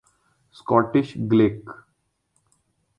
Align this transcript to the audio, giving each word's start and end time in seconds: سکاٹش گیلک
سکاٹش 0.55 1.07
گیلک 1.29 1.61